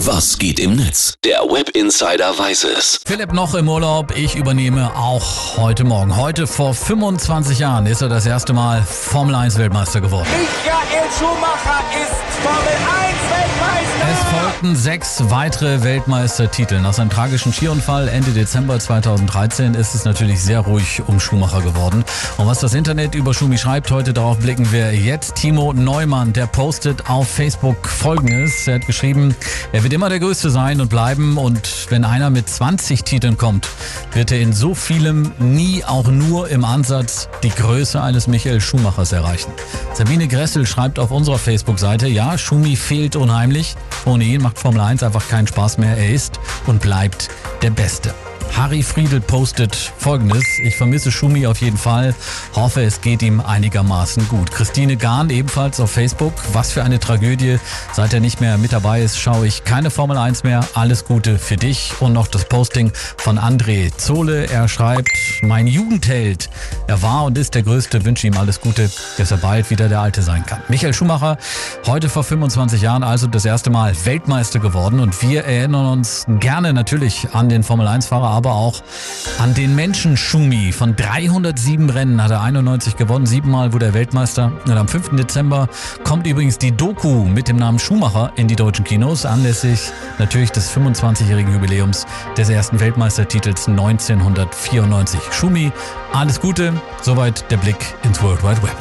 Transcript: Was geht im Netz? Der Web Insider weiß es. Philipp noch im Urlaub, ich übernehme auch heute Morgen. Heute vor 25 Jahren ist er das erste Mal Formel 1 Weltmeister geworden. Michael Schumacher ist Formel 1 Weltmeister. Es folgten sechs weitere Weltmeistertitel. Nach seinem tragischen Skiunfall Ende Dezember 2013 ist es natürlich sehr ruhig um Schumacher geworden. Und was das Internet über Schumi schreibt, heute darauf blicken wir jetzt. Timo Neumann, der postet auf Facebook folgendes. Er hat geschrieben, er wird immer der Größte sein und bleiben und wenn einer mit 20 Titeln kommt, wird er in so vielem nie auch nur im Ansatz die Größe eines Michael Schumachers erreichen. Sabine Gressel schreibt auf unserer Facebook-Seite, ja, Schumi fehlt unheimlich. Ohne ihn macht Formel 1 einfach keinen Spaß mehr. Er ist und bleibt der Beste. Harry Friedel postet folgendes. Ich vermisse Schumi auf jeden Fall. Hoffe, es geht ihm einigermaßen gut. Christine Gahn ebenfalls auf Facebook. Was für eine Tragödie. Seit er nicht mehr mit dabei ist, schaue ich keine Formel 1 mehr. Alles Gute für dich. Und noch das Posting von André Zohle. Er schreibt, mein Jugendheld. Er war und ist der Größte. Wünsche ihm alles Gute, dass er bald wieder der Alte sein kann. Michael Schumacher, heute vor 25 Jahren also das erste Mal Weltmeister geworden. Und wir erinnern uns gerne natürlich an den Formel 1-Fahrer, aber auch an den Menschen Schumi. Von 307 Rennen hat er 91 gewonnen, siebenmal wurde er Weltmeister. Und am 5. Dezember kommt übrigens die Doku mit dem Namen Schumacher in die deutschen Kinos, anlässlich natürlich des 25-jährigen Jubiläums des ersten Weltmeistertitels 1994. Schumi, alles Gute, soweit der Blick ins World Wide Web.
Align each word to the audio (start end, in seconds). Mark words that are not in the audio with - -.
Was 0.00 0.38
geht 0.38 0.60
im 0.60 0.76
Netz? 0.76 1.14
Der 1.24 1.40
Web 1.40 1.70
Insider 1.70 2.38
weiß 2.38 2.64
es. 2.64 3.00
Philipp 3.06 3.32
noch 3.32 3.54
im 3.54 3.66
Urlaub, 3.66 4.14
ich 4.14 4.34
übernehme 4.36 4.94
auch 4.94 5.56
heute 5.56 5.84
Morgen. 5.84 6.18
Heute 6.18 6.46
vor 6.46 6.74
25 6.74 7.58
Jahren 7.58 7.86
ist 7.86 8.02
er 8.02 8.10
das 8.10 8.26
erste 8.26 8.52
Mal 8.52 8.82
Formel 8.82 9.34
1 9.34 9.56
Weltmeister 9.56 10.02
geworden. 10.02 10.28
Michael 10.28 11.10
Schumacher 11.18 11.82
ist 11.94 12.12
Formel 12.42 13.04
1 13.04 13.05
Weltmeister. 13.05 13.05
Es 13.05 13.05
folgten 14.38 14.76
sechs 14.76 15.22
weitere 15.30 15.82
Weltmeistertitel. 15.82 16.80
Nach 16.80 16.92
seinem 16.92 17.08
tragischen 17.08 17.54
Skiunfall 17.54 18.08
Ende 18.08 18.32
Dezember 18.32 18.78
2013 18.78 19.72
ist 19.72 19.94
es 19.94 20.04
natürlich 20.04 20.42
sehr 20.42 20.60
ruhig 20.60 21.02
um 21.06 21.18
Schumacher 21.18 21.62
geworden. 21.62 22.04
Und 22.36 22.46
was 22.46 22.60
das 22.60 22.74
Internet 22.74 23.14
über 23.14 23.32
Schumi 23.32 23.56
schreibt, 23.56 23.90
heute 23.90 24.12
darauf 24.12 24.38
blicken 24.38 24.70
wir 24.72 24.92
jetzt. 24.92 25.36
Timo 25.36 25.72
Neumann, 25.72 26.34
der 26.34 26.46
postet 26.46 27.08
auf 27.08 27.28
Facebook 27.28 27.86
folgendes. 27.86 28.68
Er 28.68 28.74
hat 28.74 28.86
geschrieben, 28.86 29.34
er 29.72 29.82
wird 29.82 29.94
immer 29.94 30.10
der 30.10 30.20
Größte 30.20 30.50
sein 30.50 30.82
und 30.82 30.90
bleiben 30.90 31.38
und 31.38 31.86
wenn 31.88 32.04
einer 32.04 32.28
mit 32.28 32.46
20 32.46 33.04
Titeln 33.04 33.38
kommt, 33.38 33.66
wird 34.12 34.32
er 34.32 34.40
in 34.40 34.52
so 34.52 34.74
vielem 34.74 35.32
nie 35.38 35.82
auch 35.82 36.08
nur 36.08 36.50
im 36.50 36.66
Ansatz 36.66 37.30
die 37.42 37.50
Größe 37.50 38.02
eines 38.02 38.26
Michael 38.26 38.60
Schumachers 38.60 39.12
erreichen. 39.12 39.50
Sabine 39.94 40.28
Gressel 40.28 40.66
schreibt 40.66 40.98
auf 40.98 41.10
unserer 41.10 41.38
Facebook-Seite, 41.38 42.06
ja, 42.06 42.36
Schumi 42.36 42.76
fehlt 42.76 43.16
unheimlich. 43.16 43.76
Ohne 44.04 44.25
ihn 44.26 44.42
macht 44.42 44.58
Formel 44.58 44.80
1 44.80 45.02
einfach 45.02 45.28
keinen 45.28 45.46
Spaß 45.46 45.78
mehr. 45.78 45.96
Er 45.96 46.10
ist 46.10 46.40
und 46.66 46.82
bleibt 46.82 47.28
der 47.62 47.70
Beste. 47.70 48.14
Harry 48.54 48.82
Friedel 48.82 49.20
postet 49.20 49.74
folgendes. 49.74 50.44
Ich 50.62 50.76
vermisse 50.76 51.10
Schumi 51.10 51.46
auf 51.46 51.60
jeden 51.60 51.76
Fall. 51.76 52.14
Hoffe, 52.54 52.82
es 52.82 53.00
geht 53.00 53.22
ihm 53.22 53.40
einigermaßen 53.40 54.28
gut. 54.28 54.50
Christine 54.50 54.96
Gahn 54.96 55.30
ebenfalls 55.30 55.80
auf 55.80 55.90
Facebook. 55.90 56.32
Was 56.52 56.72
für 56.72 56.82
eine 56.82 56.98
Tragödie. 56.98 57.58
Seit 57.92 58.14
er 58.14 58.20
nicht 58.20 58.40
mehr 58.40 58.58
mit 58.58 58.72
dabei 58.72 59.02
ist, 59.02 59.18
schaue 59.18 59.46
ich 59.46 59.64
keine 59.64 59.90
Formel 59.90 60.16
1 60.16 60.44
mehr. 60.44 60.66
Alles 60.74 61.04
Gute 61.04 61.38
für 61.38 61.56
dich. 61.56 61.92
Und 62.00 62.12
noch 62.12 62.26
das 62.26 62.48
Posting 62.48 62.92
von 63.16 63.38
André 63.38 63.96
Zohle. 63.96 64.46
Er 64.46 64.68
schreibt, 64.68 65.10
mein 65.42 65.66
Jugendheld. 65.66 66.48
Er 66.86 67.02
war 67.02 67.24
und 67.24 67.36
ist 67.38 67.54
der 67.54 67.62
Größte. 67.62 68.04
Wünsche 68.04 68.26
ihm 68.26 68.36
alles 68.36 68.60
Gute, 68.60 68.90
dass 69.18 69.30
er 69.30 69.38
bald 69.38 69.70
wieder 69.70 69.88
der 69.88 70.00
Alte 70.00 70.22
sein 70.22 70.44
kann. 70.46 70.62
Michael 70.68 70.94
Schumacher, 70.94 71.38
heute 71.86 72.08
vor 72.08 72.24
25 72.24 72.80
Jahren 72.82 73.02
also 73.02 73.26
das 73.26 73.44
erste 73.44 73.70
Mal 73.70 73.94
Weltmeister 74.04 74.58
geworden. 74.58 75.00
Und 75.00 75.22
wir 75.22 75.44
erinnern 75.44 75.86
uns 75.86 76.24
gerne 76.40 76.72
natürlich 76.72 77.28
an 77.32 77.48
den 77.48 77.62
Formel 77.62 77.86
1-Fahrer, 77.86 78.28
aber 78.36 78.52
auch 78.52 78.82
an 79.38 79.54
den 79.54 79.74
Menschen 79.74 80.16
Schumi. 80.16 80.72
Von 80.72 80.94
307 80.94 81.88
Rennen 81.88 82.22
hat 82.22 82.30
er 82.30 82.42
91 82.42 82.96
gewonnen, 82.96 83.24
siebenmal 83.24 83.72
wurde 83.72 83.86
er 83.86 83.94
Weltmeister. 83.94 84.52
Und 84.66 84.72
am 84.72 84.88
5. 84.88 85.16
Dezember 85.16 85.68
kommt 86.04 86.26
übrigens 86.26 86.58
die 86.58 86.70
Doku 86.70 87.24
mit 87.24 87.48
dem 87.48 87.56
Namen 87.56 87.78
Schumacher 87.78 88.32
in 88.36 88.46
die 88.46 88.56
deutschen 88.56 88.84
Kinos, 88.84 89.24
anlässlich 89.24 89.90
natürlich 90.18 90.52
des 90.52 90.70
25-jährigen 90.70 91.54
Jubiläums 91.54 92.06
des 92.36 92.50
ersten 92.50 92.78
Weltmeistertitels 92.78 93.68
1994. 93.68 95.20
Schumi, 95.30 95.72
alles 96.12 96.38
Gute, 96.38 96.74
soweit 97.00 97.50
der 97.50 97.56
Blick 97.56 97.94
ins 98.02 98.22
World 98.22 98.42
Wide 98.42 98.62
Web. 98.62 98.76